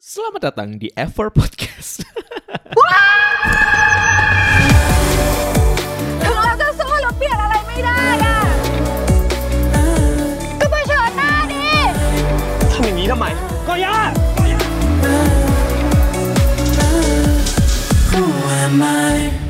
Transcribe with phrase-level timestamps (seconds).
[0.00, 2.08] Selamat datang di Ever Podcast.
[6.24, 8.38] เราจะสู้เราเปลี่ยนอะไรไม่ได้อะ
[10.60, 11.64] ก็เผชิญหน้าดิ
[12.72, 13.26] ทำอย่างนี้ทำไม
[13.68, 14.10] ก็ยาก
[18.10, 18.24] Who
[18.64, 19.49] am I?